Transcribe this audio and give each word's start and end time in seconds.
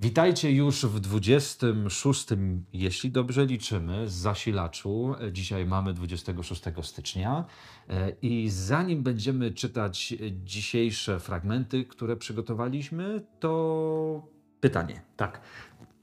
Witajcie 0.00 0.52
już 0.52 0.84
w 0.86 1.00
26, 1.00 2.26
jeśli 2.72 3.10
dobrze 3.10 3.46
liczymy, 3.46 4.08
zasilaczu. 4.08 5.14
Dzisiaj 5.32 5.66
mamy 5.66 5.94
26 5.94 6.62
stycznia. 6.82 7.44
E, 7.88 8.12
I 8.22 8.48
zanim 8.48 9.02
będziemy 9.02 9.50
czytać 9.50 10.14
dzisiejsze 10.44 11.20
fragmenty, 11.20 11.84
które 11.84 12.16
przygotowaliśmy, 12.16 13.22
to 13.40 14.28
pytanie. 14.60 15.02
Tak. 15.16 15.40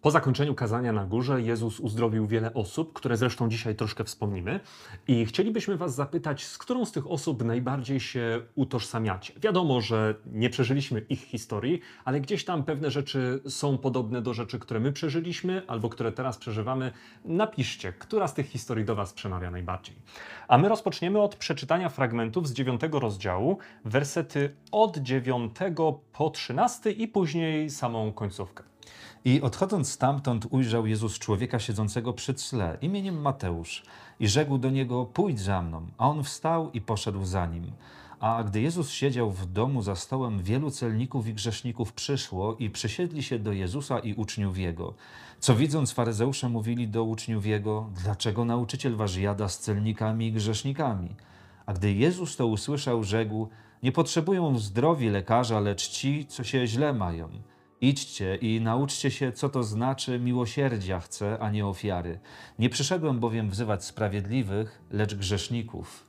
Po 0.05 0.11
zakończeniu 0.11 0.55
kazania 0.55 0.91
na 0.91 1.05
górze 1.05 1.41
Jezus 1.41 1.79
uzdrowił 1.79 2.27
wiele 2.27 2.53
osób, 2.53 2.93
które 2.93 3.17
zresztą 3.17 3.49
dzisiaj 3.49 3.75
troszkę 3.75 4.03
wspomnimy. 4.03 4.59
I 5.07 5.25
chcielibyśmy 5.25 5.77
Was 5.77 5.95
zapytać, 5.95 6.45
z 6.45 6.57
którą 6.57 6.85
z 6.85 6.91
tych 6.91 7.11
osób 7.11 7.43
najbardziej 7.43 7.99
się 7.99 8.41
utożsamiacie? 8.55 9.33
Wiadomo, 9.39 9.81
że 9.81 10.15
nie 10.25 10.49
przeżyliśmy 10.49 10.99
ich 10.99 11.19
historii, 11.19 11.81
ale 12.03 12.21
gdzieś 12.21 12.45
tam 12.45 12.63
pewne 12.63 12.91
rzeczy 12.91 13.41
są 13.47 13.77
podobne 13.77 14.21
do 14.21 14.33
rzeczy, 14.33 14.59
które 14.59 14.79
my 14.79 14.91
przeżyliśmy 14.91 15.61
albo 15.67 15.89
które 15.89 16.11
teraz 16.11 16.37
przeżywamy. 16.37 16.91
Napiszcie, 17.25 17.93
która 17.93 18.27
z 18.27 18.33
tych 18.33 18.47
historii 18.47 18.85
do 18.85 18.95
Was 18.95 19.13
przemawia 19.13 19.51
najbardziej. 19.51 19.95
A 20.47 20.57
my 20.57 20.69
rozpoczniemy 20.69 21.21
od 21.21 21.35
przeczytania 21.35 21.89
fragmentów 21.89 22.47
z 22.47 22.53
dziewiątego 22.53 22.99
rozdziału, 22.99 23.57
wersety 23.85 24.55
od 24.71 24.97
9 24.97 25.55
po 26.13 26.29
13 26.29 26.91
i 26.91 27.07
później 27.07 27.69
samą 27.69 28.13
końcówkę. 28.13 28.74
I 29.25 29.41
odchodząc 29.41 29.91
stamtąd 29.91 30.47
ujrzał 30.49 30.87
Jezus 30.87 31.19
człowieka 31.19 31.59
siedzącego 31.59 32.13
przy 32.13 32.33
cle 32.33 32.77
imieniem 32.81 33.21
Mateusz 33.21 33.83
i 34.19 34.27
rzekł 34.27 34.57
do 34.57 34.69
niego: 34.69 35.05
Pójdź 35.05 35.39
za 35.39 35.61
mną. 35.61 35.87
A 35.97 36.09
on 36.09 36.23
wstał 36.23 36.71
i 36.71 36.81
poszedł 36.81 37.25
za 37.25 37.45
nim. 37.45 37.71
A 38.19 38.43
gdy 38.43 38.61
Jezus 38.61 38.91
siedział 38.91 39.31
w 39.31 39.45
domu 39.45 39.81
za 39.81 39.95
stołem, 39.95 40.43
wielu 40.43 40.71
celników 40.71 41.27
i 41.27 41.33
grzeszników 41.33 41.93
przyszło 41.93 42.55
i 42.55 42.69
przysiedli 42.69 43.23
się 43.23 43.39
do 43.39 43.51
Jezusa 43.51 43.99
i 43.99 44.13
uczniów 44.13 44.57
Jego. 44.57 44.93
Co 45.39 45.55
widząc 45.55 45.91
faryzeusze 45.91 46.49
mówili 46.49 46.87
do 46.87 47.03
uczniów 47.03 47.45
Jego, 47.45 47.89
dlaczego 48.03 48.45
nauczyciel 48.45 48.95
wasz 48.95 49.17
jada 49.17 49.49
z 49.49 49.59
celnikami 49.59 50.27
i 50.27 50.31
grzesznikami? 50.31 51.15
A 51.65 51.73
gdy 51.73 51.93
Jezus 51.93 52.35
to 52.35 52.47
usłyszał, 52.47 53.03
rzekł, 53.03 53.49
nie 53.83 53.91
potrzebują 53.91 54.59
zdrowi 54.59 55.09
lekarza, 55.09 55.59
lecz 55.59 55.89
ci, 55.89 56.25
co 56.25 56.43
się 56.43 56.67
źle 56.67 56.93
mają. 56.93 57.29
Idźcie 57.81 58.35
i 58.35 58.61
nauczcie 58.61 59.11
się, 59.11 59.31
co 59.31 59.49
to 59.49 59.63
znaczy 59.63 60.19
miłosierdzia 60.19 60.99
chcę, 60.99 61.37
a 61.39 61.51
nie 61.51 61.67
ofiary. 61.67 62.19
Nie 62.59 62.69
przyszedłem 62.69 63.19
bowiem 63.19 63.49
wzywać 63.49 63.85
sprawiedliwych, 63.85 64.81
lecz 64.91 65.15
grzeszników. 65.15 66.05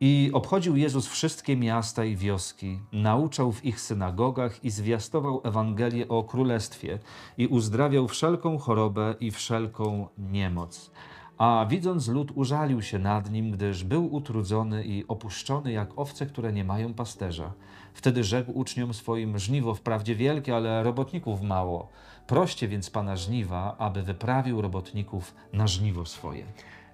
I 0.00 0.30
obchodził 0.32 0.76
Jezus 0.76 1.06
wszystkie 1.06 1.56
miasta 1.56 2.04
i 2.04 2.16
wioski, 2.16 2.78
nauczał 2.92 3.52
w 3.52 3.64
ich 3.64 3.80
synagogach 3.80 4.64
i 4.64 4.70
zwiastował 4.70 5.40
Ewangelię 5.44 6.08
o 6.08 6.22
Królestwie 6.22 6.98
i 7.38 7.46
uzdrawiał 7.46 8.08
wszelką 8.08 8.58
chorobę 8.58 9.14
i 9.20 9.30
wszelką 9.30 10.08
niemoc. 10.18 10.90
A 11.38 11.66
widząc 11.70 12.08
lud 12.08 12.32
użalił 12.34 12.82
się 12.82 12.98
nad 12.98 13.30
nim, 13.30 13.50
gdyż 13.50 13.84
był 13.84 14.14
utrudzony 14.14 14.84
i 14.84 15.04
opuszczony 15.08 15.72
jak 15.72 15.98
owce, 15.98 16.26
które 16.26 16.52
nie 16.52 16.64
mają 16.64 16.94
pasterza. 16.94 17.52
Wtedy 17.94 18.24
rzekł 18.24 18.52
uczniom 18.58 18.94
swoim: 18.94 19.38
Żniwo 19.38 19.74
wprawdzie 19.74 20.14
wielkie, 20.14 20.56
ale 20.56 20.82
robotników 20.82 21.42
mało. 21.42 21.88
Proście 22.26 22.68
więc 22.68 22.90
pana 22.90 23.16
żniwa, 23.16 23.76
aby 23.78 24.02
wyprawił 24.02 24.62
robotników 24.62 25.34
na 25.52 25.66
żniwo 25.66 26.06
swoje. 26.06 26.44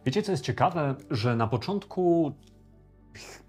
Wiecie, 0.06 0.22
co 0.22 0.32
jest 0.32 0.44
ciekawe, 0.44 0.94
że 1.10 1.36
na 1.36 1.46
początku, 1.46 2.32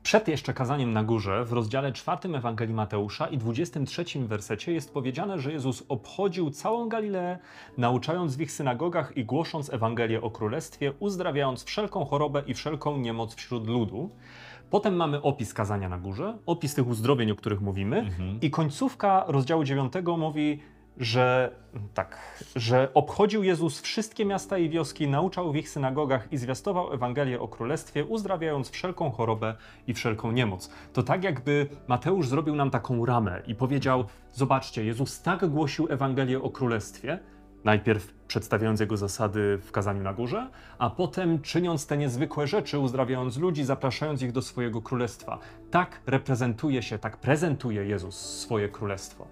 przed 0.03 0.27
jeszcze 0.27 0.53
kazaniem 0.53 0.94
na 0.94 1.03
górze, 1.03 1.45
w 1.45 1.53
rozdziale 1.53 1.94
4 1.94 2.36
Ewangelii 2.36 2.75
Mateusza 2.75 3.27
i 3.27 3.38
23 3.38 4.05
wersecie 4.27 4.73
jest 4.73 4.94
powiedziane, 4.94 5.39
że 5.39 5.52
Jezus 5.52 5.83
obchodził 5.89 6.52
całą 6.52 6.89
Galileę, 6.89 7.39
nauczając 7.77 8.36
w 8.36 8.42
ich 8.42 8.52
synagogach 8.52 9.17
i 9.17 9.25
głosząc 9.25 9.73
Ewangelię 9.73 10.22
o 10.22 10.31
Królestwie, 10.31 10.94
uzdrawiając 11.00 11.64
wszelką 11.64 12.05
chorobę 12.05 12.44
i 12.47 12.53
wszelką 12.53 12.97
niemoc 12.97 13.36
wśród 13.36 13.67
ludu. 13.67 14.09
Potem 14.70 14.96
mamy 14.96 15.22
opis 15.22 15.54
kazania 15.54 15.90
na 15.90 15.98
górze, 15.98 16.38
opis 16.46 16.76
tych 16.76 16.88
uzdrowień, 16.88 17.32
o 17.32 17.36
których 17.36 17.62
mówimy, 17.62 17.98
Mhm. 18.00 18.40
i 18.42 18.50
końcówka 18.52 19.24
rozdziału 19.28 19.64
9 19.64 19.94
mówi, 20.18 20.60
że 20.98 21.52
tak, 21.94 22.18
że 22.56 22.90
obchodził 22.94 23.44
Jezus 23.44 23.82
wszystkie 23.82 24.26
miasta 24.26 24.58
i 24.58 24.70
wioski, 24.70 25.08
nauczał 25.08 25.52
w 25.52 25.56
ich 25.56 25.70
synagogach 25.70 26.28
i 26.34 26.38
zwiastował 26.38 26.94
Ewangelię 26.94 27.40
o 27.40 27.48
Królestwie, 27.48 28.06
uzdrawiając 28.06 28.70
wszelką 28.70 29.12
chorobę 29.12 29.56
i 29.88 29.94
wszelką 29.94 30.32
niemoc. 30.32 30.70
To 30.94 31.04
tak 31.04 31.24
jakby 31.24 31.68
Mateusz 31.88 32.28
zrobił 32.28 32.56
nam 32.56 32.70
taką 32.70 33.06
ramę 33.06 33.42
i 33.48 33.56
powiedział: 33.56 34.04
Zobaczcie, 34.34 34.86
Jezus 34.86 35.22
tak 35.22 35.46
głosił 35.50 35.88
Ewangelię 35.90 36.42
o 36.42 36.50
Królestwie, 36.50 37.20
najpierw 37.64 38.14
przedstawiając 38.27 38.80
jego 38.80 38.97
zasady 38.97 39.58
w 39.58 39.71
kazaniu 39.71 40.03
na 40.03 40.14
górze, 40.14 40.49
a 40.77 40.89
potem 40.89 41.42
czyniąc 41.42 41.87
te 41.87 41.97
niezwykłe 41.97 42.47
rzeczy, 42.47 42.80
uzdrawiając 42.80 43.37
ludzi, 43.37 43.64
zapraszając 43.64 44.21
ich 44.21 44.31
do 44.31 44.42
swojego 44.42 44.81
królestwa. 44.81 45.39
Tak 45.71 46.02
reprezentuje 46.05 46.83
się, 46.83 46.99
tak 46.99 47.17
prezentuje 47.17 47.86
Jezus 47.86 48.15
swoje 48.15 48.70
królestwo. 48.70 49.27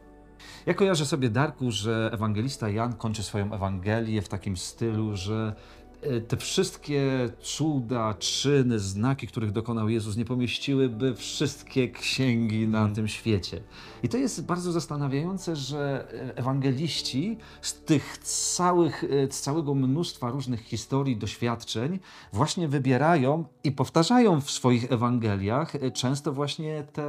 Ja 0.65 0.73
kojarzę 0.73 1.05
sobie, 1.05 1.29
Darku, 1.29 1.71
że 1.71 2.09
ewangelista 2.13 2.69
Jan 2.69 2.93
kończy 2.93 3.23
swoją 3.23 3.53
Ewangelię 3.53 4.21
w 4.21 4.29
takim 4.29 4.57
stylu, 4.57 5.15
że 5.15 5.55
e, 6.01 6.21
te 6.21 6.37
wszystkie 6.37 7.29
cuda, 7.39 8.13
czyny, 8.13 8.79
znaki, 8.79 9.27
których 9.27 9.51
dokonał 9.51 9.89
Jezus, 9.89 10.17
nie 10.17 10.25
pomieściłyby 10.25 11.15
wszystkie 11.15 11.89
księgi 11.89 12.67
na 12.67 12.89
tym 12.89 13.07
świecie. 13.07 13.61
I 14.03 14.09
to 14.09 14.17
jest 14.17 14.45
bardzo 14.45 14.71
zastanawiające, 14.71 15.55
że 15.55 16.07
e, 16.13 16.37
ewangeliści 16.37 17.37
z 17.61 17.73
tych 17.73 18.17
całych, 18.17 19.03
e, 19.03 19.31
z 19.31 19.41
całego 19.41 19.75
mnóstwa 19.75 20.29
różnych 20.29 20.61
historii, 20.61 21.17
doświadczeń, 21.17 21.99
właśnie 22.33 22.67
wybierają 22.67 23.45
i 23.63 23.71
powtarzają 23.71 24.41
w 24.41 24.51
swoich 24.51 24.91
Ewangeliach 24.91 25.75
e, 25.75 25.91
często 25.91 26.33
właśnie 26.33 26.83
te 26.93 27.07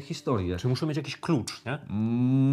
historie. 0.00 0.56
Czy 0.56 0.68
muszą 0.68 0.86
mieć 0.86 0.96
jakiś 0.96 1.16
klucz, 1.16 1.64
nie? 1.66 1.78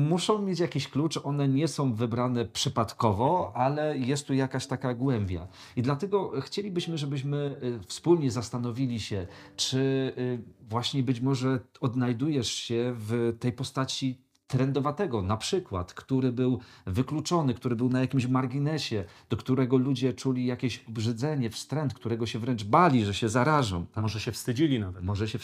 Muszą 0.10 0.42
mieć 0.42 0.60
jakiś 0.60 0.88
klucz, 0.88 1.20
one 1.24 1.48
nie 1.48 1.68
są 1.68 1.94
wybrane 1.94 2.46
przypadkowo, 2.46 3.52
ale 3.56 3.98
jest 3.98 4.28
tu 4.28 4.34
jakaś 4.34 4.68
taka 4.68 4.94
głębia. 4.94 5.48
I 5.76 5.82
dlatego 5.82 6.32
chcielibyśmy, 6.42 6.98
żebyśmy 6.98 7.56
wspólnie 7.88 8.32
zastanowili 8.32 9.00
się, 9.00 9.28
czy 9.56 10.14
właśnie 10.70 11.04
być 11.04 11.22
może 11.22 11.60
odnajdujesz 11.82 12.52
się 12.52 12.94
w 12.96 13.36
tej 13.40 13.54
postaci 13.54 14.22
trendowatego, 14.48 15.22
na 15.22 15.38
przykład, 15.38 15.94
który 15.94 16.32
był 16.32 16.60
wykluczony, 16.86 17.54
który 17.54 17.76
był 17.76 17.90
na 17.90 18.02
jakimś 18.02 18.28
marginesie, 18.28 19.06
do 19.30 19.38
którego 19.38 19.78
ludzie 19.78 20.14
czuli 20.14 20.46
jakieś 20.46 20.86
obrzydzenie, 20.88 21.50
wstręt, 21.50 21.94
którego 21.94 22.26
się 22.26 22.40
wręcz 22.40 22.64
bali, 22.64 23.06
że 23.06 23.14
się 23.14 23.30
zarażą. 23.30 23.86
Może 23.96 24.20
się 24.20 24.32
wstydzili 24.32 24.80
nawet. 24.80 25.04
Może 25.04 25.28
się... 25.28 25.40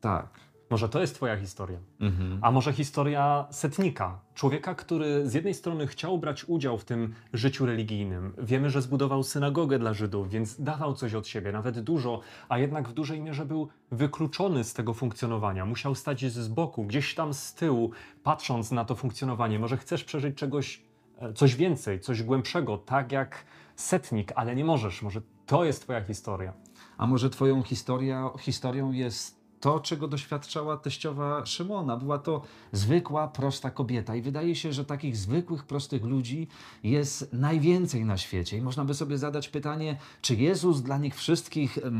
Tak. 0.00 0.45
Może 0.70 0.88
to 0.88 1.00
jest 1.00 1.14
twoja 1.14 1.36
historia. 1.36 1.78
Mhm. 2.00 2.38
A 2.42 2.50
może 2.50 2.72
historia 2.72 3.46
setnika, 3.50 4.20
człowieka, 4.34 4.74
który 4.74 5.28
z 5.28 5.34
jednej 5.34 5.54
strony 5.54 5.86
chciał 5.86 6.18
brać 6.18 6.44
udział 6.44 6.78
w 6.78 6.84
tym 6.84 7.14
życiu 7.32 7.66
religijnym. 7.66 8.32
Wiemy, 8.38 8.70
że 8.70 8.82
zbudował 8.82 9.22
synagogę 9.22 9.78
dla 9.78 9.94
Żydów, 9.94 10.30
więc 10.30 10.60
dawał 10.60 10.94
coś 10.94 11.14
od 11.14 11.26
siebie, 11.26 11.52
nawet 11.52 11.80
dużo, 11.80 12.20
a 12.48 12.58
jednak 12.58 12.88
w 12.88 12.92
dużej 12.92 13.20
mierze 13.20 13.46
był 13.46 13.68
wykluczony 13.90 14.64
z 14.64 14.74
tego 14.74 14.94
funkcjonowania. 14.94 15.66
Musiał 15.66 15.94
stać 15.94 16.32
z 16.32 16.48
boku, 16.48 16.84
gdzieś 16.84 17.14
tam 17.14 17.34
z 17.34 17.54
tyłu, 17.54 17.90
patrząc 18.22 18.70
na 18.70 18.84
to 18.84 18.94
funkcjonowanie. 18.94 19.58
Może 19.58 19.76
chcesz 19.76 20.04
przeżyć 20.04 20.36
czegoś, 20.36 20.82
e, 21.18 21.32
coś 21.32 21.56
więcej, 21.56 22.00
coś 22.00 22.22
głębszego, 22.22 22.78
tak 22.78 23.12
jak 23.12 23.44
setnik, 23.76 24.32
ale 24.36 24.56
nie 24.56 24.64
możesz. 24.64 25.02
Może 25.02 25.20
to 25.46 25.64
jest 25.64 25.82
twoja 25.82 26.04
historia. 26.04 26.52
A 26.98 27.06
może 27.06 27.30
twoją 27.30 27.62
historia, 27.62 28.30
historią 28.38 28.92
jest 28.92 29.45
to, 29.60 29.80
czego 29.80 30.08
doświadczała 30.08 30.76
teściowa 30.76 31.46
Szymona. 31.46 31.96
Była 31.96 32.18
to 32.18 32.42
zwykła, 32.72 33.28
prosta 33.28 33.70
kobieta 33.70 34.16
i 34.16 34.22
wydaje 34.22 34.54
się, 34.54 34.72
że 34.72 34.84
takich 34.84 35.16
zwykłych, 35.16 35.64
prostych 35.64 36.04
ludzi 36.04 36.48
jest 36.82 37.32
najwięcej 37.32 38.04
na 38.04 38.16
świecie. 38.16 38.56
I 38.56 38.62
można 38.62 38.84
by 38.84 38.94
sobie 38.94 39.18
zadać 39.18 39.48
pytanie, 39.48 39.98
czy 40.22 40.34
Jezus 40.34 40.82
dla 40.82 40.98
nich 40.98 41.14
wszystkich 41.14 41.78
mm, 41.78 41.94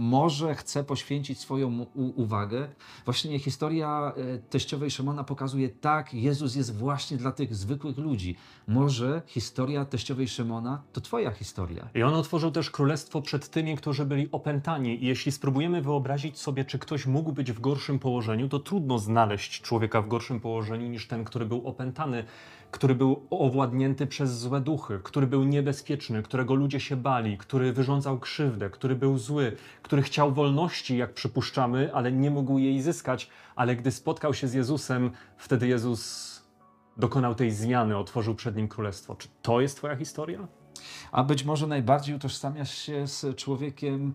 może 0.00 0.54
chce 0.54 0.84
poświęcić 0.84 1.40
swoją 1.40 1.86
uwagę? 1.94 2.68
Właśnie 3.04 3.38
historia 3.38 4.12
e, 4.16 4.38
teściowej 4.38 4.90
Szymona 4.90 5.24
pokazuje, 5.24 5.68
tak, 5.68 6.14
Jezus 6.14 6.54
jest 6.56 6.76
właśnie 6.76 7.16
dla 7.16 7.32
tych 7.32 7.54
zwykłych 7.54 7.98
ludzi. 7.98 8.36
Może 8.66 9.22
historia 9.26 9.84
teściowej 9.84 10.28
Szymona 10.28 10.82
to 10.92 11.00
twoja 11.00 11.30
historia. 11.30 11.88
I 11.94 12.02
on 12.02 12.14
otworzył 12.14 12.50
też 12.50 12.70
królestwo 12.70 13.22
przed 13.22 13.48
tymi, 13.48 13.76
którzy 13.76 14.04
byli 14.04 14.28
opętani. 14.32 15.04
I 15.04 15.06
jeśli 15.06 15.32
spróbujemy 15.32 15.82
wyobrazić 15.82 16.38
sobie, 16.38 16.64
czy 16.64 16.78
ktoś 16.78 17.06
mógł 17.12 17.32
być 17.32 17.52
w 17.52 17.60
gorszym 17.60 17.98
położeniu, 17.98 18.48
to 18.48 18.58
trudno 18.58 18.98
znaleźć 18.98 19.60
człowieka 19.60 20.02
w 20.02 20.08
gorszym 20.08 20.40
położeniu 20.40 20.88
niż 20.88 21.08
ten, 21.08 21.24
który 21.24 21.46
był 21.46 21.68
opętany, 21.68 22.24
który 22.70 22.94
był 22.94 23.26
owładnięty 23.30 24.06
przez 24.06 24.38
złe 24.38 24.60
duchy, 24.60 25.00
który 25.02 25.26
był 25.26 25.44
niebezpieczny, 25.44 26.22
którego 26.22 26.54
ludzie 26.54 26.80
się 26.80 26.96
bali, 26.96 27.38
który 27.38 27.72
wyrządzał 27.72 28.18
krzywdę, 28.18 28.70
który 28.70 28.96
był 28.96 29.18
zły, 29.18 29.56
który 29.82 30.02
chciał 30.02 30.32
wolności, 30.32 30.96
jak 30.96 31.14
przypuszczamy, 31.14 31.94
ale 31.94 32.12
nie 32.12 32.30
mógł 32.30 32.58
jej 32.58 32.82
zyskać. 32.82 33.28
Ale 33.56 33.76
gdy 33.76 33.90
spotkał 33.90 34.34
się 34.34 34.48
z 34.48 34.54
Jezusem, 34.54 35.10
wtedy 35.36 35.68
Jezus 35.68 36.42
dokonał 36.96 37.34
tej 37.34 37.50
zmiany, 37.50 37.96
otworzył 37.96 38.34
przed 38.34 38.56
nim 38.56 38.68
królestwo. 38.68 39.16
Czy 39.16 39.28
to 39.42 39.60
jest 39.60 39.76
Twoja 39.76 39.96
historia? 39.96 40.48
A 41.12 41.24
być 41.24 41.44
może 41.44 41.66
najbardziej 41.66 42.16
utożsamiasz 42.16 42.74
się 42.74 43.06
z 43.06 43.36
człowiekiem 43.36 44.14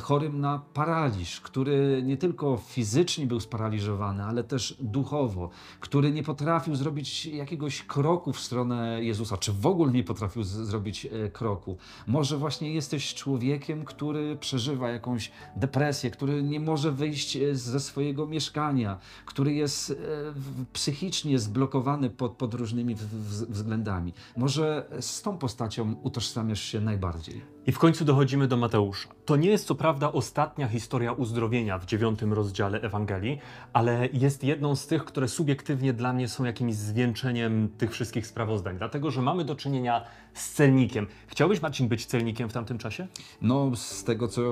chorym 0.00 0.40
na 0.40 0.62
paraliż, 0.74 1.40
który 1.40 2.02
nie 2.04 2.16
tylko 2.16 2.56
fizycznie 2.56 3.26
był 3.26 3.40
sparaliżowany, 3.40 4.24
ale 4.24 4.44
też 4.44 4.76
duchowo, 4.80 5.50
który 5.80 6.10
nie 6.10 6.22
potrafił 6.22 6.76
zrobić 6.76 7.26
jakiegoś 7.26 7.82
kroku 7.82 8.32
w 8.32 8.40
stronę 8.40 9.04
Jezusa, 9.04 9.36
czy 9.36 9.52
w 9.52 9.66
ogóle 9.66 9.92
nie 9.92 10.04
potrafił 10.04 10.42
zrobić 10.44 11.06
e, 11.06 11.30
kroku. 11.30 11.76
Może 12.06 12.36
właśnie 12.36 12.74
jesteś 12.74 13.14
człowiekiem, 13.14 13.84
który 13.84 14.36
przeżywa 14.36 14.90
jakąś 14.90 15.30
depresję, 15.56 16.10
który 16.10 16.42
nie 16.42 16.60
może 16.60 16.92
wyjść 16.92 17.36
e, 17.36 17.54
ze 17.54 17.80
swojego 17.80 18.26
mieszkania, 18.26 18.98
który 19.26 19.54
jest 19.54 19.90
e, 19.90 19.94
psychicznie 20.72 21.38
zblokowany 21.38 22.10
pod, 22.10 22.32
pod 22.32 22.54
różnymi 22.54 22.94
względami. 23.48 24.12
Może 24.36 24.86
z 25.00 25.22
tą 25.22 25.38
postacią 25.38 25.94
utożsamiasz 26.02 26.62
się 26.62 26.80
najbardziej. 26.80 27.42
I 27.66 27.72
w 27.72 27.78
końcu 27.78 28.04
dochodzimy 28.04 28.48
do 28.48 28.56
Mateusza. 28.56 29.08
To 29.24 29.36
nie 29.36 29.50
jest 29.50 29.66
co 29.66 29.74
prawda 29.74 30.12
ostatnia 30.12 30.68
historia 30.68 31.12
uzdrowienia 31.12 31.78
w 31.78 31.86
dziewiątym 31.86 32.32
rozdziale 32.32 32.80
Ewangelii, 32.80 33.38
ale 33.72 34.08
jest 34.12 34.44
jedną 34.44 34.76
z 34.76 34.86
tych, 34.86 35.04
które 35.04 35.28
subiektywnie 35.28 35.92
dla 35.92 36.12
mnie 36.12 36.28
są 36.28 36.44
jakimś 36.44 36.74
zwieńczeniem 36.74 37.68
tych 37.78 37.92
wszystkich 37.92 38.26
sprawozdań, 38.26 38.78
dlatego 38.78 39.10
że 39.10 39.22
mamy 39.22 39.44
do 39.44 39.56
czynienia 39.56 40.04
z 40.34 40.50
celnikiem. 40.50 41.06
Chciałbyś, 41.26 41.62
Marcin, 41.62 41.88
być 41.88 42.06
celnikiem 42.06 42.48
w 42.48 42.52
tamtym 42.52 42.78
czasie? 42.78 43.06
No, 43.42 43.76
z 43.76 44.04
tego 44.04 44.28
co 44.28 44.42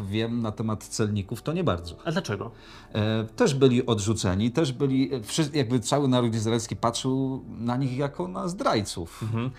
wiem 0.00 0.42
na 0.42 0.52
temat 0.52 0.84
celników, 0.84 1.42
to 1.42 1.52
nie 1.52 1.64
bardzo. 1.64 1.96
A 2.04 2.12
dlaczego? 2.12 2.50
E, 2.92 3.24
też 3.24 3.54
byli 3.54 3.86
odrzuceni, 3.86 4.50
też 4.50 4.72
byli, 4.72 5.14
e, 5.14 5.20
jakby 5.52 5.80
cały 5.80 6.08
naród 6.08 6.34
izraelski 6.34 6.76
patrzył 6.76 7.44
na 7.48 7.76
nich 7.76 7.96
jako 7.96 8.28
na 8.28 8.48
zdrajców. 8.48 9.22
Mhm. 9.22 9.50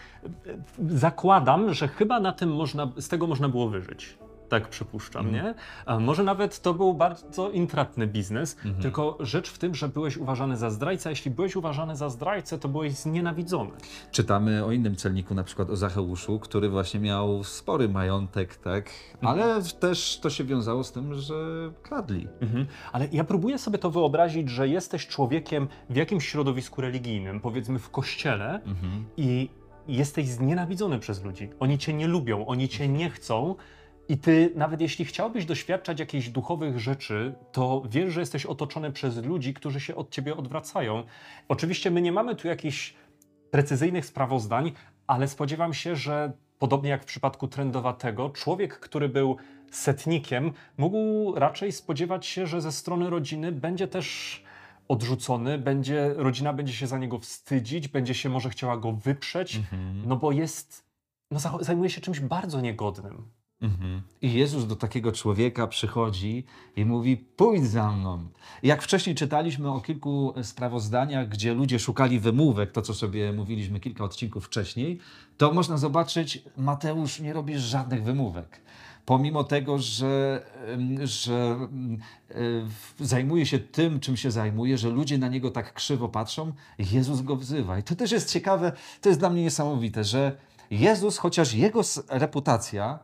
Zakładam, 0.90 1.74
że 1.74 1.88
chyba 1.88 2.20
na 2.20 2.32
tym 2.32 2.56
można, 2.56 2.85
z 2.98 3.08
tego 3.08 3.28
można 3.28 3.50
było 3.50 3.70
wyżyć. 3.70 4.18
Tak 4.50 4.70
przypuszczam, 4.70 5.32
nie? 5.32 5.54
A 5.86 6.00
może 6.00 6.24
nawet 6.24 6.62
to 6.62 6.74
był 6.74 6.94
bardzo 6.94 7.50
intratny 7.50 8.08
biznes, 8.08 8.58
tylko 8.82 9.18
rzecz 9.20 9.50
w 9.50 9.58
tym, 9.58 9.76
że 9.76 9.88
byłeś 9.88 10.18
uważany 10.18 10.58
za 10.58 10.70
zdrajcę. 10.70 11.10
Jeśli 11.10 11.32
byłeś 11.32 11.56
uważany 11.56 11.96
za 11.96 12.10
zdrajcę, 12.10 12.60
to 12.60 12.70
byłeś 12.70 12.94
znienawidzony. 12.94 13.72
Czytamy 14.12 14.66
o 14.66 14.72
innym 14.72 14.96
celniku, 14.96 15.34
na 15.34 15.44
przykład 15.44 15.70
o 15.70 15.76
Zacheuszu, 15.76 16.40
który 16.40 16.70
właśnie 16.70 17.00
miał 17.00 17.44
spory 17.44 17.90
majątek, 17.90 18.56
tak, 18.56 18.90
ale 19.22 19.62
też 19.80 20.20
to 20.20 20.30
się 20.30 20.44
wiązało 20.44 20.84
z 20.84 20.92
tym, 20.92 21.14
że 21.14 21.36
kradli. 21.84 22.28
Mhm. 22.42 22.66
Ale 22.92 23.08
ja 23.12 23.24
próbuję 23.24 23.58
sobie 23.58 23.78
to 23.78 23.92
wyobrazić, 23.92 24.50
że 24.50 24.68
jesteś 24.68 25.08
człowiekiem 25.08 25.68
w 25.90 25.96
jakimś 25.96 26.28
środowisku 26.28 26.82
religijnym, 26.82 27.40
powiedzmy 27.40 27.80
w 27.80 27.90
kościele, 27.90 28.62
i 29.18 29.50
jesteś 29.88 30.28
znienawidzony 30.28 31.00
przez 31.00 31.24
ludzi. 31.24 31.50
Oni 31.60 31.78
cię 31.78 31.94
nie 31.94 32.08
lubią, 32.08 32.46
oni 32.46 32.70
cię 32.70 32.88
nie 32.88 33.10
chcą. 33.10 33.56
I 34.10 34.18
ty, 34.18 34.52
nawet 34.56 34.82
jeśli 34.82 35.06
chciałbyś 35.06 35.46
doświadczać 35.46 36.00
jakichś 36.00 36.30
duchowych 36.30 36.80
rzeczy, 36.80 37.36
to 37.52 37.84
wiesz, 37.90 38.14
że 38.14 38.20
jesteś 38.20 38.46
otoczony 38.46 38.92
przez 38.92 39.18
ludzi, 39.26 39.54
którzy 39.54 39.80
się 39.80 39.96
od 39.96 40.10
ciebie 40.10 40.38
odwracają. 40.38 41.04
Oczywiście 41.48 41.92
my 41.92 42.02
nie 42.02 42.12
mamy 42.12 42.36
tu 42.36 42.48
jakichś 42.48 42.94
precyzyjnych 43.52 44.06
sprawozdań, 44.06 44.72
ale 45.08 45.28
spodziewam 45.28 45.74
się, 45.74 45.96
że 45.96 46.34
podobnie 46.60 46.90
jak 46.90 47.04
w 47.04 47.06
przypadku 47.06 47.48
trendowatego, 47.48 48.30
człowiek, 48.30 48.80
który 48.80 49.10
był 49.10 49.38
setnikiem, 49.72 50.52
mógł 50.78 51.34
raczej 51.36 51.72
spodziewać 51.72 52.26
się, 52.26 52.48
że 52.48 52.62
ze 52.62 52.72
strony 52.72 53.10
rodziny 53.10 53.52
będzie 53.52 53.88
też 53.88 54.44
odrzucony, 54.88 55.58
będzie, 55.58 56.14
rodzina 56.16 56.54
będzie 56.54 56.74
się 56.74 56.88
za 56.88 56.98
niego 56.98 57.20
wstydzić, 57.20 57.88
będzie 57.88 58.14
się 58.14 58.30
może 58.30 58.50
chciała 58.50 58.78
go 58.78 58.92
wyprzeć, 58.92 59.60
no 60.06 60.16
bo 60.16 60.32
jest, 60.32 60.86
no 61.32 61.40
za- 61.40 61.58
zajmuje 61.62 61.90
się 61.90 62.02
czymś 62.02 62.20
bardzo 62.20 62.62
niegodnym. 62.62 63.32
Mhm. 63.62 64.02
I 64.22 64.34
Jezus 64.34 64.68
do 64.68 64.76
takiego 64.76 65.12
człowieka 65.12 65.68
przychodzi 65.68 66.44
i 66.76 66.86
mówi: 66.86 67.18
Pójdź 67.18 67.66
za 67.66 67.92
mną. 67.92 68.28
Jak 68.64 68.84
wcześniej 68.84 69.16
czytaliśmy 69.16 69.72
o 69.72 69.82
kilku 69.82 70.34
sprawozdaniach, 70.44 71.30
gdzie 71.30 71.54
ludzie 71.54 71.80
szukali 71.80 72.20
wymówek, 72.20 72.72
to 72.72 72.82
co 72.82 72.94
sobie 72.94 73.34
mówiliśmy 73.34 73.80
kilka 73.80 74.04
odcinków 74.04 74.46
wcześniej, 74.46 75.00
to 75.38 75.54
można 75.54 75.78
zobaczyć, 75.78 76.44
Mateusz 76.58 77.20
nie 77.20 77.34
robi 77.34 77.58
żadnych 77.60 78.04
wymówek. 78.04 78.62
Pomimo 79.06 79.44
tego, 79.44 79.80
że, 79.80 80.46
że 81.04 81.58
zajmuje 83.00 83.46
się 83.46 83.60
tym, 83.60 84.00
czym 84.00 84.18
się 84.18 84.32
zajmuje, 84.32 84.78
że 84.78 84.90
ludzie 84.90 85.18
na 85.18 85.28
niego 85.28 85.52
tak 85.52 85.74
krzywo 85.74 86.10
patrzą, 86.10 86.54
Jezus 86.92 87.22
go 87.22 87.36
wzywa. 87.36 87.80
I 87.80 87.84
to 87.84 87.96
też 87.96 88.12
jest 88.12 88.32
ciekawe, 88.32 88.72
to 89.02 89.10
jest 89.10 89.20
dla 89.20 89.30
mnie 89.30 89.42
niesamowite, 89.42 90.04
że 90.04 90.38
Jezus, 90.72 91.18
chociaż 91.18 91.54
jego 91.54 91.82
reputacja 92.10 93.00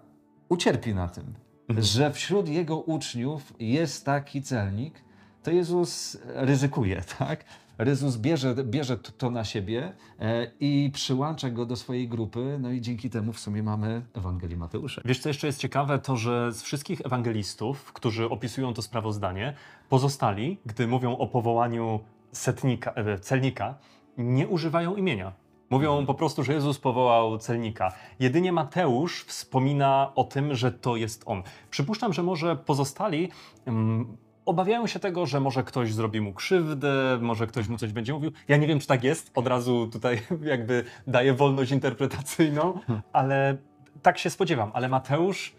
ucierpi 0.49 0.93
na 0.93 1.07
tym, 1.07 1.33
że 1.69 2.13
wśród 2.13 2.49
jego 2.49 2.77
uczniów 2.79 3.53
jest 3.59 4.05
taki 4.05 4.41
celnik, 4.41 5.03
to 5.43 5.51
Jezus 5.51 6.17
ryzykuje, 6.25 7.01
tak? 7.19 7.45
Jezus 7.87 8.17
bierze, 8.17 8.55
bierze 8.63 8.97
to- 8.97 9.29
na 9.29 9.43
siebie 9.43 9.93
e, 10.19 10.51
i 10.59 10.91
przyłącza 10.93 11.49
go 11.49 11.65
do 11.65 11.75
swojej 11.75 12.07
grupy, 12.07 12.57
no 12.61 12.71
i 12.71 12.81
dzięki 12.81 13.09
temu 13.09 13.33
w 13.33 13.39
sumie 13.39 13.63
mamy 13.63 14.01
Ewangelię 14.13 14.57
Mateusza. 14.57 15.01
Wiesz, 15.05 15.19
co 15.19 15.29
jeszcze 15.29 15.47
jest 15.47 15.59
ciekawe, 15.59 15.99
to 15.99 16.17
że 16.17 16.51
z 16.51 16.61
wszystkich 16.61 17.01
ewangelistów, 17.05 17.93
którzy 17.93 18.29
opisują 18.29 18.73
to 18.73 18.81
sprawozdanie, 18.81 19.53
pozostali, 19.89 20.57
gdy 20.65 20.87
mówią 20.87 21.17
o 21.17 21.27
powołaniu 21.27 21.99
setnika, 22.31 22.93
e, 22.93 23.19
celnika, 23.19 23.75
nie 24.17 24.47
używają 24.47 24.95
imienia. 24.95 25.33
Mówią 25.69 26.05
po 26.05 26.13
prostu, 26.13 26.43
że 26.43 26.53
Jezus 26.53 26.79
powołał 26.79 27.37
celnika. 27.37 27.93
Jedynie 28.19 28.51
Mateusz 28.51 29.23
wspomina 29.23 30.11
o 30.15 30.23
tym, 30.23 30.55
że 30.55 30.71
to 30.71 30.95
jest 30.95 31.23
on. 31.25 31.43
Przypuszczam, 31.69 32.13
że 32.13 32.23
może 32.23 32.55
pozostali 32.55 33.29
mm, 33.65 34.17
obawiają 34.45 34.87
się 34.87 34.99
tego, 34.99 35.25
że 35.25 35.39
może 35.39 35.63
ktoś 35.63 35.93
zrobi 35.93 36.21
mu 36.21 36.33
krzywdę, 36.33 37.17
może 37.21 37.47
ktoś 37.47 37.67
mu 37.67 37.77
coś 37.77 37.91
będzie 37.93 38.13
mówił. 38.13 38.31
Ja 38.47 38.57
nie 38.57 38.67
wiem, 38.67 38.79
czy 38.79 38.87
tak 38.87 39.03
jest. 39.03 39.31
Od 39.35 39.47
razu 39.47 39.87
tutaj 39.91 40.21
jakby 40.43 40.83
daję 41.07 41.33
wolność 41.33 41.71
interpretacyjną, 41.71 42.79
ale 43.13 43.57
tak 44.01 44.17
się 44.17 44.29
spodziewam. 44.29 44.71
Ale 44.73 44.89
Mateusz 44.89 45.53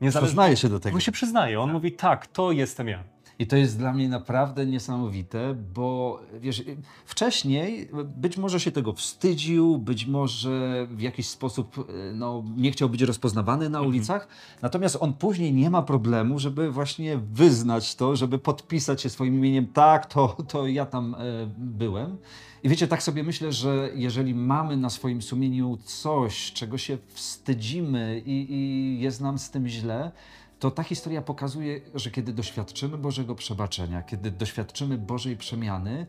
niezależnie 0.00 0.26
Przyznaje 0.28 0.56
się 0.56 0.68
do 0.68 0.80
tego. 0.80 0.94
on 0.94 1.00
się 1.00 1.12
przyznaje. 1.12 1.60
On 1.60 1.72
mówi, 1.72 1.92
tak, 1.92 2.26
to 2.26 2.52
jestem 2.52 2.88
ja. 2.88 3.15
I 3.38 3.46
to 3.46 3.56
jest 3.56 3.78
dla 3.78 3.92
mnie 3.92 4.08
naprawdę 4.08 4.66
niesamowite, 4.66 5.54
bo 5.74 6.20
wiesz, 6.40 6.64
wcześniej 7.04 7.88
być 8.16 8.36
może 8.36 8.60
się 8.60 8.72
tego 8.72 8.92
wstydził, 8.92 9.78
być 9.78 10.06
może 10.06 10.86
w 10.90 11.00
jakiś 11.00 11.28
sposób 11.28 11.78
e, 11.78 12.12
no, 12.12 12.44
nie 12.56 12.70
chciał 12.70 12.88
być 12.88 13.02
rozpoznawany 13.02 13.70
na 13.70 13.82
ulicach, 13.82 14.28
natomiast 14.62 14.96
on 15.00 15.14
później 15.14 15.52
nie 15.52 15.70
ma 15.70 15.82
problemu, 15.82 16.38
żeby 16.38 16.70
właśnie 16.70 17.18
wyznać 17.32 17.94
to, 17.94 18.16
żeby 18.16 18.38
podpisać 18.38 19.02
się 19.02 19.10
swoim 19.10 19.34
imieniem, 19.34 19.66
tak, 19.66 20.06
to, 20.06 20.36
to 20.48 20.66
ja 20.66 20.86
tam 20.86 21.14
e, 21.14 21.18
byłem. 21.58 22.16
I 22.62 22.68
wiecie, 22.68 22.88
tak 22.88 23.02
sobie 23.02 23.22
myślę, 23.22 23.52
że 23.52 23.90
jeżeli 23.94 24.34
mamy 24.34 24.76
na 24.76 24.90
swoim 24.90 25.22
sumieniu 25.22 25.78
coś, 25.84 26.52
czego 26.52 26.78
się 26.78 26.98
wstydzimy 27.08 28.22
i, 28.26 28.52
i 28.52 29.00
jest 29.00 29.20
nam 29.20 29.38
z 29.38 29.50
tym 29.50 29.68
źle, 29.68 30.12
to 30.58 30.70
ta 30.70 30.82
historia 30.82 31.22
pokazuje, 31.22 31.80
że 31.94 32.10
kiedy 32.10 32.32
doświadczymy 32.32 32.98
Bożego 32.98 33.34
przebaczenia, 33.34 34.02
kiedy 34.02 34.30
doświadczymy 34.30 34.98
Bożej 34.98 35.36
przemiany, 35.36 36.06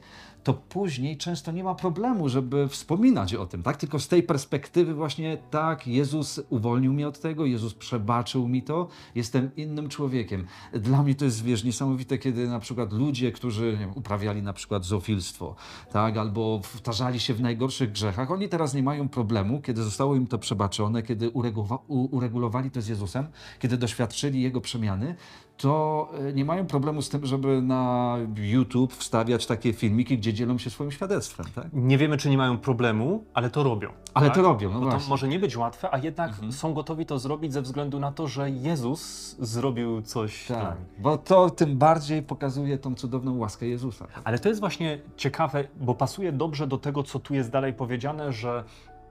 to 0.47 0.53
później 0.53 1.17
często 1.17 1.51
nie 1.51 1.63
ma 1.63 1.75
problemu, 1.75 2.29
żeby 2.29 2.67
wspominać 2.67 3.33
o 3.33 3.45
tym, 3.45 3.63
tak? 3.63 3.77
Tylko 3.77 3.99
z 3.99 4.07
tej 4.07 4.23
perspektywy 4.23 4.93
właśnie 4.93 5.37
tak, 5.51 5.87
Jezus 5.87 6.41
uwolnił 6.49 6.93
mnie 6.93 7.07
od 7.07 7.19
tego, 7.19 7.45
Jezus 7.45 7.73
przebaczył 7.73 8.47
mi 8.47 8.63
to, 8.63 8.87
jestem 9.15 9.55
innym 9.55 9.89
człowiekiem. 9.89 10.45
Dla 10.73 11.03
mnie 11.03 11.15
to 11.15 11.25
jest, 11.25 11.43
wiesz, 11.43 11.63
niesamowite, 11.63 12.17
kiedy 12.17 12.47
na 12.47 12.59
przykład 12.59 12.93
ludzie, 12.93 13.31
którzy 13.31 13.77
wiem, 13.79 13.91
uprawiali 13.95 14.41
na 14.41 14.53
przykład 14.53 14.85
zoofilstwo, 14.85 15.55
tak? 15.91 16.17
Albo 16.17 16.61
wtarzali 16.63 17.19
się 17.19 17.33
w 17.33 17.41
najgorszych 17.41 17.91
grzechach, 17.91 18.31
oni 18.31 18.49
teraz 18.49 18.73
nie 18.73 18.83
mają 18.83 19.09
problemu, 19.09 19.61
kiedy 19.61 19.83
zostało 19.83 20.15
im 20.15 20.27
to 20.27 20.37
przebaczone, 20.37 21.03
kiedy 21.03 21.29
uregulowali 21.87 22.71
to 22.71 22.81
z 22.81 22.87
Jezusem, 22.87 23.27
kiedy 23.59 23.77
doświadczyli 23.77 24.41
Jego 24.41 24.61
przemiany, 24.61 25.15
to 25.57 26.09
e, 26.29 26.33
nie 26.33 26.45
mają 26.45 26.65
problemu 26.65 27.01
z 27.01 27.09
tym, 27.09 27.25
żeby 27.25 27.61
na 27.61 28.15
YouTube 28.37 28.93
wstawiać 28.93 29.45
takie 29.45 29.73
filmiki, 29.73 30.17
gdzie 30.17 30.33
dzielą 30.33 30.57
się 30.57 30.69
swoim 30.69 30.91
świadectwem, 30.91 31.45
tak? 31.55 31.65
Nie 31.73 31.97
wiemy, 31.97 32.17
czy 32.17 32.29
nie 32.29 32.37
mają 32.37 32.57
problemu, 32.57 33.23
ale 33.33 33.49
to 33.49 33.63
robią. 33.63 33.89
Ale 34.13 34.27
tak? 34.27 34.35
to 34.35 34.41
robią, 34.41 34.69
no 34.73 34.79
Bo 34.79 34.85
to 34.85 34.91
właśnie. 34.91 35.09
może 35.09 35.27
nie 35.27 35.39
być 35.39 35.57
łatwe, 35.57 35.93
a 35.93 35.97
jednak 35.97 36.31
są 36.51 36.73
gotowi 36.73 37.05
to 37.05 37.19
zrobić 37.19 37.53
ze 37.53 37.61
względu 37.61 37.99
na 37.99 38.11
to, 38.11 38.27
że 38.27 38.49
Jezus 38.49 39.35
zrobił 39.39 40.01
coś 40.01 40.47
dla 40.47 40.55
Tak, 40.61 40.79
nich. 40.79 41.01
bo 41.01 41.17
to 41.17 41.49
tym 41.49 41.77
bardziej 41.77 42.21
pokazuje 42.23 42.77
tą 42.77 42.95
cudowną 42.95 43.37
łaskę 43.37 43.67
Jezusa. 43.67 44.05
tak? 44.07 44.21
Ale 44.23 44.39
to 44.39 44.49
jest 44.49 44.59
właśnie 44.61 44.99
ciekawe, 45.15 45.67
bo 45.81 45.95
pasuje 45.95 46.31
dobrze 46.31 46.67
do 46.67 46.77
tego, 46.77 47.03
co 47.03 47.19
tu 47.19 47.33
jest 47.33 47.51
dalej 47.51 47.73
powiedziane, 47.73 48.33
że 48.33 48.63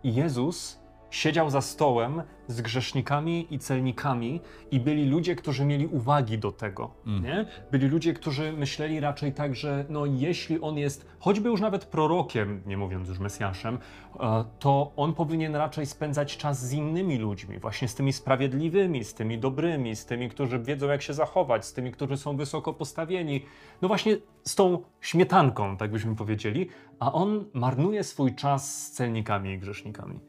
Jezus 0.05 0.79
siedział 1.16 1.50
za 1.50 1.61
stołem 1.61 2.23
z 2.49 2.61
grzesznikami 2.61 3.46
i 3.50 3.58
celnikami 3.58 4.40
i 4.70 4.80
byli 4.80 5.04
ludzie, 5.08 5.37
którzy 5.37 5.64
mieli 5.64 5.87
uwagi 5.87 6.38
do 6.38 6.52
tego, 6.52 6.90
Mm. 7.06 7.23
nie? 7.25 7.46
Byli 7.70 7.88
ludzie, 7.88 8.14
którzy 8.14 8.52
myśleli 8.52 9.00
raczej 9.00 9.32
tak, 9.32 9.54
że 9.56 9.85
no 9.88 10.06
jeśli 10.06 10.61
on 10.61 10.78
jest, 10.78 11.06
choćby 11.18 11.49
już 11.49 11.61
nawet 11.61 11.85
prorokiem, 11.85 12.62
nie 12.66 12.76
mówiąc 12.76 13.08
już 13.08 13.18
Mesjaszem, 13.18 13.78
e, 14.20 14.44
to 14.58 14.92
on 14.96 15.14
powinien 15.14 15.56
raczej 15.56 15.87
spędzać 15.87 16.37
czas 16.37 16.66
z 16.66 16.73
innymi 16.73 17.18
ludźmi, 17.18 17.58
właśnie 17.58 17.88
z 17.88 17.94
tymi 17.94 18.12
sprawiedliwymi, 18.12 19.04
z 19.04 19.14
tymi 19.14 19.38
dobrymi, 19.38 19.96
z 19.96 20.06
tymi, 20.06 20.28
którzy 20.30 20.58
wiedzą 20.58 20.87
jak 20.87 21.02
się 21.02 21.14
zachować, 21.14 21.66
z 21.66 21.73
tymi, 21.73 21.92
którzy 21.92 22.16
są 22.16 22.37
wysoko 22.37 22.73
postawieni. 22.75 23.44
No 23.82 23.88
właśnie 23.88 24.16
z 24.44 24.54
tą 24.54 24.78
śmietanką, 25.00 25.76
tak 25.76 25.90
byśmy 25.90 26.16
powiedzieli, 26.16 26.68
a 26.99 27.12
on 27.12 27.44
marnuje 27.54 28.04
swój 28.04 28.35
czas 28.35 28.87
z 28.87 28.90
celnikami 28.90 29.50
i 29.50 29.58
grzesznikami. 29.58 30.20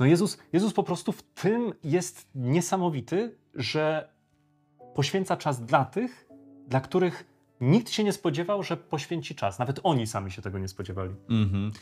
No 0.00 0.06
Jezus, 0.06 0.38
Jezus 0.52 0.72
po 0.72 0.82
prostu 0.82 1.12
w 1.12 1.22
tym 1.22 1.72
jest 1.84 2.28
niesamowity, 2.34 3.38
że 3.54 4.08
poświęca 4.94 5.36
czas 5.36 5.64
dla 5.64 5.84
tych, 5.84 6.28
dla 6.68 6.80
których 6.80 7.24
nikt 7.60 7.90
się 7.90 8.04
nie 8.04 8.12
spodziewał, 8.12 8.62
że 8.62 8.76
poświęci 8.76 9.34
czas. 9.34 9.58
Nawet 9.58 9.80
oni 9.82 10.06
sami 10.06 10.30
się 10.30 10.42
tego 10.42 10.58
nie 10.58 10.68
spodziewali. 10.68 11.14
Mhm. 11.28 11.72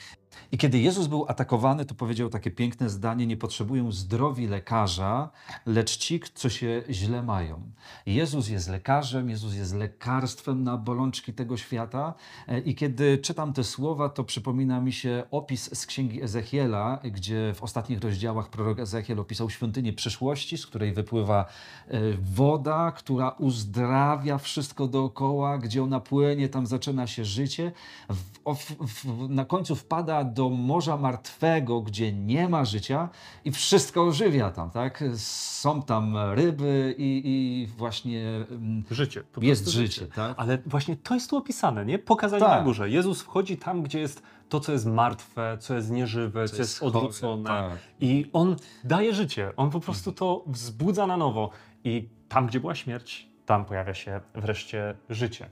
I 0.52 0.58
kiedy 0.58 0.78
Jezus 0.78 1.06
był 1.06 1.24
atakowany, 1.28 1.84
to 1.84 1.94
powiedział 1.94 2.28
takie 2.28 2.50
piękne 2.50 2.88
zdanie: 2.88 3.26
Nie 3.26 3.36
potrzebują 3.36 3.92
zdrowi 3.92 4.46
lekarza, 4.46 5.30
lecz 5.66 5.96
ci, 5.96 6.20
co 6.34 6.48
się 6.50 6.82
źle 6.90 7.22
mają. 7.22 7.62
Jezus 8.06 8.48
jest 8.48 8.68
lekarzem, 8.68 9.30
Jezus 9.30 9.54
jest 9.54 9.74
lekarstwem 9.74 10.64
na 10.64 10.76
bolączki 10.76 11.32
tego 11.32 11.56
świata. 11.56 12.14
E, 12.48 12.60
I 12.60 12.74
kiedy 12.74 13.18
czytam 13.18 13.52
te 13.52 13.64
słowa, 13.64 14.08
to 14.08 14.24
przypomina 14.24 14.80
mi 14.80 14.92
się 14.92 15.24
opis 15.30 15.78
z 15.78 15.86
księgi 15.86 16.22
Ezechiela, 16.22 16.98
gdzie 17.04 17.52
w 17.54 17.62
ostatnich 17.62 18.00
rozdziałach 18.00 18.50
prorok 18.50 18.78
Ezechiel 18.78 19.20
opisał 19.20 19.50
świątynię 19.50 19.92
przyszłości, 19.92 20.58
z 20.58 20.66
której 20.66 20.92
wypływa 20.92 21.44
e, 21.88 22.00
woda, 22.22 22.92
która 22.92 23.30
uzdrawia 23.30 24.38
wszystko 24.38 24.86
dookoła, 24.86 25.58
gdzie 25.58 25.82
ona 25.82 26.00
płynie, 26.00 26.48
tam 26.48 26.66
zaczyna 26.66 27.06
się 27.06 27.24
życie. 27.24 27.72
W, 28.08 28.58
w, 28.86 29.28
na 29.28 29.44
końcu 29.44 29.76
wpada 29.76 30.24
do 30.38 30.48
Morza 30.50 30.96
Martwego, 30.96 31.80
gdzie 31.80 32.12
nie 32.12 32.48
ma 32.48 32.64
życia 32.64 33.08
i 33.44 33.52
wszystko 33.52 34.02
ożywia 34.04 34.50
tam, 34.50 34.70
tak? 34.70 35.04
Są 35.16 35.82
tam 35.82 36.16
ryby 36.16 36.94
i, 36.98 37.22
i 37.24 37.66
właśnie 37.66 38.26
mm, 38.50 38.84
Życie. 38.90 39.22
po 39.32 39.40
jest 39.42 39.62
prostu 39.62 39.80
życie, 39.80 40.06
tak? 40.06 40.34
Ale 40.36 40.58
właśnie 40.66 40.96
to 40.96 41.14
jest 41.14 41.30
tu 41.30 41.36
opisane, 41.36 41.84
nie? 41.86 41.98
Pokazanie 41.98 42.40
Tak. 42.40 42.58
na 42.58 42.64
górze. 42.64 42.90
Jezus 42.90 43.22
wchodzi 43.22 43.56
tam, 43.56 43.82
gdzie 43.82 44.00
jest 44.00 44.22
to, 44.48 44.60
co 44.60 44.72
jest 44.72 44.86
martwe, 44.86 45.56
co 45.60 45.74
jest 45.74 45.90
nieżywe, 45.90 46.48
co, 46.48 46.56
jest 46.56 46.78
chore, 46.78 46.92
odwrócone. 46.98 47.44
tak. 47.44 47.78
I 48.00 48.26
on 48.32 48.56
daje 48.84 49.14
życie. 49.14 49.52
On 49.56 49.70
po 49.70 49.80
prostu 49.80 50.12
to 50.12 50.44
wzbudza 50.46 51.06
na 51.06 51.16
nowo. 51.16 51.50
I 51.84 52.08
tam, 52.28 52.46
gdzie 52.46 52.60
była 52.60 52.74
śmierć, 52.74 53.28
tam 53.46 53.64
pojawia 53.64 53.94
się 53.94 54.20
wreszcie 54.34 54.94
życie. 55.10 55.48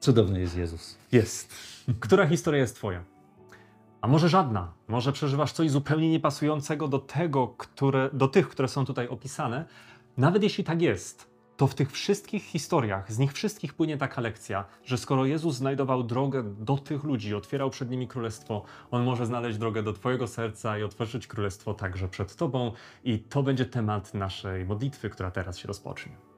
Cudowny 0.00 0.40
jest 0.40 0.56
Jezus. 0.56 0.98
Jest. 1.12 1.54
Która 2.00 2.26
historia 2.26 2.60
jest 2.60 2.76
twoja? 2.76 3.11
A 4.02 4.08
może 4.08 4.28
żadna? 4.28 4.72
Może 4.88 5.12
przeżywasz 5.12 5.52
coś 5.52 5.70
zupełnie 5.70 6.10
niepasującego 6.10 6.88
do 6.88 6.98
tego, 6.98 7.48
które, 7.48 8.10
do 8.12 8.28
tych, 8.28 8.48
które 8.48 8.68
są 8.68 8.84
tutaj 8.84 9.08
opisane? 9.08 9.64
Nawet 10.16 10.42
jeśli 10.42 10.64
tak 10.64 10.82
jest, 10.82 11.30
to 11.56 11.66
w 11.66 11.74
tych 11.74 11.92
wszystkich 11.92 12.42
historiach, 12.42 13.12
z 13.12 13.18
nich 13.18 13.32
wszystkich 13.32 13.74
płynie 13.74 13.98
taka 13.98 14.20
lekcja, 14.20 14.64
że 14.84 14.98
skoro 14.98 15.24
Jezus 15.24 15.56
znajdował 15.56 16.04
drogę 16.04 16.42
do 16.42 16.78
tych 16.78 17.04
ludzi, 17.04 17.34
otwierał 17.34 17.70
przed 17.70 17.90
nimi 17.90 18.08
królestwo, 18.08 18.62
On 18.90 19.04
może 19.04 19.26
znaleźć 19.26 19.58
drogę 19.58 19.82
do 19.82 19.92
Twojego 19.92 20.28
serca 20.28 20.78
i 20.78 20.82
otworzyć 20.82 21.26
królestwo 21.26 21.74
także 21.74 22.08
przed 22.08 22.36
Tobą. 22.36 22.72
I 23.04 23.18
to 23.18 23.42
będzie 23.42 23.66
temat 23.66 24.14
naszej 24.14 24.64
modlitwy, 24.64 25.10
która 25.10 25.30
teraz 25.30 25.58
się 25.58 25.68
rozpocznie. 25.68 26.31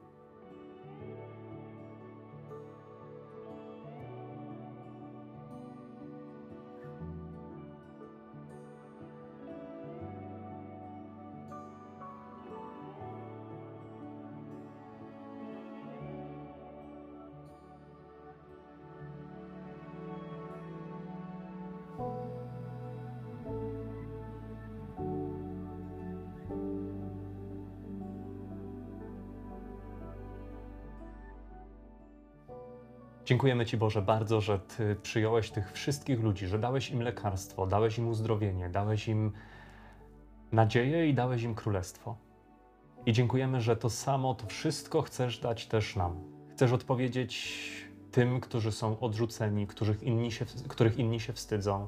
Dziękujemy 33.25 33.65
Ci 33.65 33.77
Boże 33.77 34.01
bardzo, 34.01 34.41
że 34.41 34.59
Ty 34.59 34.95
przyjąłeś 35.01 35.51
tych 35.51 35.71
wszystkich 35.71 36.23
ludzi, 36.23 36.47
że 36.47 36.59
dałeś 36.59 36.91
im 36.91 37.01
lekarstwo, 37.01 37.67
dałeś 37.67 37.97
im 37.97 38.07
uzdrowienie, 38.07 38.69
dałeś 38.69 39.07
im 39.07 39.31
nadzieję 40.51 41.09
i 41.09 41.13
dałeś 41.13 41.43
im 41.43 41.55
królestwo. 41.55 42.15
I 43.05 43.13
dziękujemy, 43.13 43.61
że 43.61 43.75
to 43.75 43.89
samo, 43.89 44.35
to 44.35 44.47
wszystko 44.47 45.01
chcesz 45.01 45.39
dać 45.39 45.67
też 45.67 45.95
nam. 45.95 46.23
Chcesz 46.51 46.71
odpowiedzieć 46.71 47.61
tym, 48.11 48.39
którzy 48.39 48.71
są 48.71 48.99
odrzuceni, 48.99 49.67
których 49.67 50.03
inni 50.03 50.31
się, 50.31 50.45
których 50.67 50.97
inni 50.97 51.19
się 51.19 51.33
wstydzą, 51.33 51.87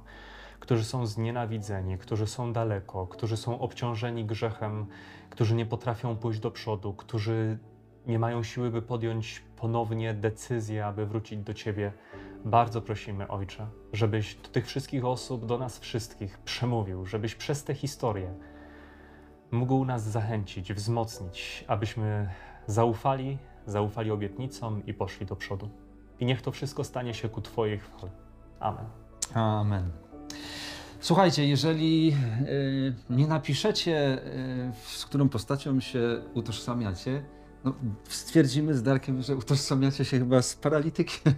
którzy 0.59 0.83
są 0.83 1.05
znienawidzeni, 1.05 1.97
którzy 1.97 2.27
są 2.27 2.53
daleko, 2.53 3.07
którzy 3.07 3.37
są 3.37 3.59
obciążeni 3.59 4.25
grzechem, 4.25 4.85
którzy 5.29 5.55
nie 5.55 5.65
potrafią 5.65 6.15
pójść 6.15 6.39
do 6.39 6.51
przodu, 6.51 6.93
którzy 6.93 7.57
nie 8.07 8.19
mają 8.19 8.43
siły, 8.43 8.71
by 8.71 8.81
podjąć 8.81 9.46
ponownie 9.57 10.13
decyzję, 10.13 10.85
aby 10.85 11.05
wrócić 11.05 11.39
do 11.39 11.53
Ciebie. 11.53 11.91
Bardzo 12.45 12.81
prosimy, 12.81 13.27
Ojcze, 13.27 13.67
żebyś 13.93 14.35
do 14.35 14.49
tych 14.49 14.67
wszystkich 14.67 15.05
osób, 15.05 15.45
do 15.45 15.57
nas 15.57 15.79
wszystkich 15.79 16.37
przemówił, 16.37 17.05
żebyś 17.05 17.35
przez 17.35 17.63
tę 17.63 17.73
historię 17.73 18.33
mógł 19.51 19.85
nas 19.85 20.03
zachęcić, 20.03 20.73
wzmocnić, 20.73 21.65
abyśmy 21.67 22.29
zaufali, 22.67 23.37
zaufali 23.65 24.11
obietnicom 24.11 24.85
i 24.85 24.93
poszli 24.93 25.25
do 25.25 25.35
przodu. 25.35 25.69
I 26.19 26.25
niech 26.25 26.41
to 26.41 26.51
wszystko 26.51 26.83
stanie 26.83 27.13
się 27.13 27.29
ku 27.29 27.41
Twojej 27.41 27.79
chwale. 27.79 28.11
Amen. 28.59 28.85
Amen. 29.33 29.91
Słuchajcie, 30.99 31.47
jeżeli 31.47 32.15
y, 32.47 32.93
nie 33.09 33.27
napiszecie, 33.27 34.25
y, 34.25 34.71
z 34.85 35.05
którą 35.05 35.29
postacią 35.29 35.79
się 35.79 36.21
utożsamiacie, 36.33 37.23
no, 37.67 37.73
stwierdzimy 38.09 38.73
z 38.75 38.83
Darkiem, 38.83 39.21
że 39.21 39.35
utożsamiacie 39.35 40.05
się 40.05 40.19
chyba 40.19 40.41
z 40.41 40.55
paralitykiem, 40.55 41.33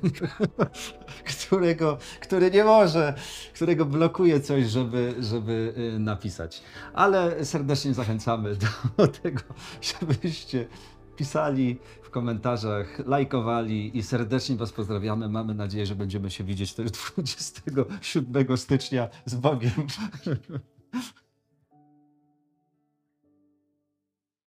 którego, 1.45 1.98
który 2.21 2.51
nie 2.51 2.63
może, 2.63 3.13
którego 3.53 3.86
blokuje 3.86 4.39
coś, 4.41 4.65
żeby, 4.65 5.15
żeby 5.19 5.74
y, 5.95 6.00
napisać. 6.00 6.62
Ale 6.93 7.45
serdecznie 7.45 7.93
zachęcamy 7.93 8.55
do 8.98 9.07
tego, 9.07 9.41
żebyście 9.81 10.67
pisali 11.15 11.79
w 12.01 12.09
komentarzach, 12.09 13.07
lajkowali 13.07 13.98
i 13.98 14.03
serdecznie 14.03 14.55
Was 14.55 14.71
pozdrawiamy. 14.71 15.29
Mamy 15.29 15.53
nadzieję, 15.53 15.86
że 15.86 15.95
będziemy 15.95 16.31
się 16.31 16.43
widzieć 16.43 16.74
też 16.74 16.91
27 16.91 18.57
stycznia 18.57 19.09
z 19.25 19.36
Bogiem. 19.36 19.71